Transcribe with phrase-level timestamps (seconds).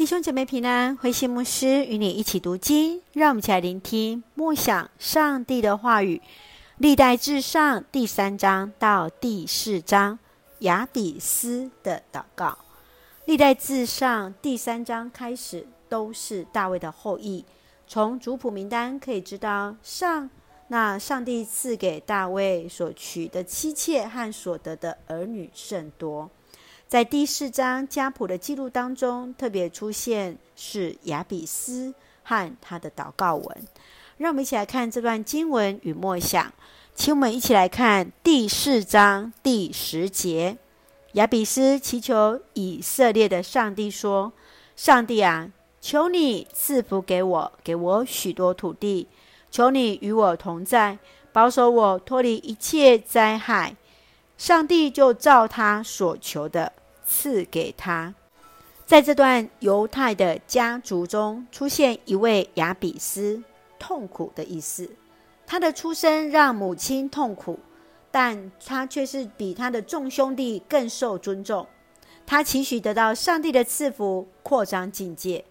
[0.00, 6.22] 弟兄姐妹平安，慧馨牧师与你一起读经，让我们一起来聆听默想上帝的话语。
[6.78, 10.18] 历代志上第三章到第四章，
[10.60, 12.56] 亚比斯的祷告。
[13.26, 17.44] 历代志上第三章开始都是大卫的后裔，
[17.86, 20.30] 从族谱名单可以知道上。
[20.68, 26.30] 那上帝赐给大卫所娶的妻妾和所得的儿女甚多，
[26.90, 31.94] 在第四章家谱的记录当中，特别出现是亚比斯
[32.24, 33.56] 和他的祷告文。
[34.16, 36.52] 让我们一起来看这段经文与默想，
[36.96, 40.56] 请我们一起来看第四章第十节：
[41.12, 44.32] 亚比斯祈求以色列的上帝说
[44.74, 45.48] ：“上帝啊，
[45.80, 49.06] 求你赐福给我，给我许多土地。”
[49.48, 50.98] 求你与我同在，
[51.32, 53.76] 保守我脱离一切灾害。
[54.36, 56.72] 上帝就照他所求的
[57.10, 58.14] 赐给他。
[58.86, 63.42] 在这段犹太的家族中，出现一位亚比斯，
[63.78, 64.88] 痛苦的意思。
[65.46, 67.58] 他的出生让母亲痛苦，
[68.12, 71.66] 但他却是比他的众兄弟更受尊重。
[72.24, 75.44] 他期许得到上帝的赐福，扩张境界。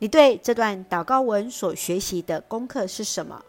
[0.00, 3.44] 你对这段祷告文所学习的功课是什么？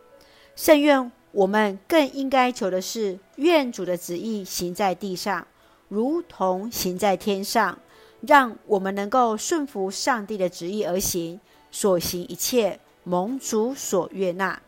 [0.55, 5.47] 圣愿我们更应该求的是，愿主的旨意行在地上，
[5.89, 7.77] 如同行在天上。
[8.21, 11.39] 让我们能够顺服上帝的旨意而行，
[11.71, 14.61] 所行一切蒙主所悦纳。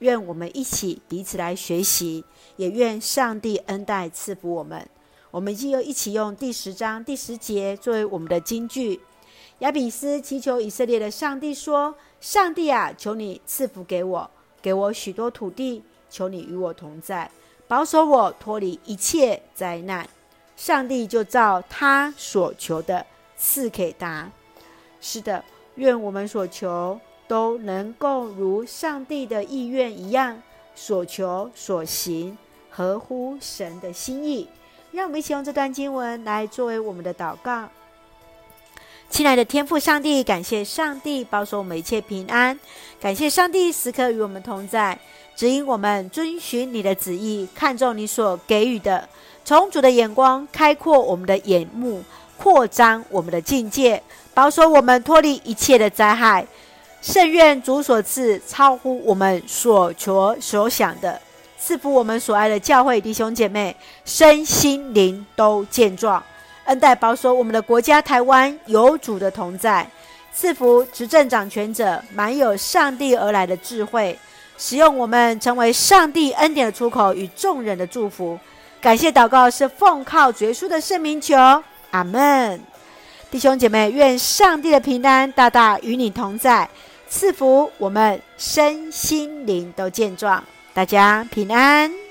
[0.00, 2.24] 愿我们一起彼此来学习，
[2.56, 4.84] 也愿上帝恩待赐福我们。
[5.30, 9.00] 我们就一起用第十章第十节作为我们的金句。
[9.60, 14.28] 亚比斯祈求以色列的上帝说：“上帝啊，求你赐福给我，
[14.60, 15.84] 给我许多土地。
[16.10, 17.30] 求你与我同在，
[17.68, 20.08] 保守我脱离一切灾难。”
[20.56, 23.04] 上帝就照他所求的
[23.36, 24.28] 赐给他。
[25.00, 25.44] 是的，
[25.76, 26.98] 愿我们所求
[27.28, 30.42] 都能够如上帝的意愿一样，
[30.74, 32.36] 所求所行
[32.70, 34.48] 合乎神的心意。
[34.92, 37.68] 让我们一起用这段经文来作为我们的祷告。
[39.08, 42.58] 亲爱的天父上帝，感谢上帝保守我们一切平安，
[43.00, 44.98] 感谢上帝时刻与我们同在，
[45.34, 49.08] 指引我们遵循你的旨意，看重你所给予的，
[49.44, 52.02] 从主的眼光开阔我们的眼目，
[52.36, 54.02] 扩张我们的境界，
[54.34, 56.46] 保守我们脱离一切的灾害。
[57.00, 61.18] 圣愿主所赐超乎我们所求所想的，
[61.58, 63.74] 赐福我们所爱的教会弟兄姐妹，
[64.04, 66.22] 身心灵都健壮。
[66.66, 69.88] 恩待保守我们的国家台湾有主的同在，
[70.32, 74.18] 赐福执政掌权者满有上帝而来的智慧，
[74.58, 78.38] 使用我们成为上帝恩典的出口与众人的祝福。
[78.80, 81.36] 感谢祷告是奉靠绝书的圣名求，
[81.90, 82.60] 阿门。
[83.30, 86.68] 弟兄姐妹，愿上帝的平安大大与你同在，
[87.08, 90.42] 赐福我们身心灵都健壮，
[90.74, 92.05] 大家平安。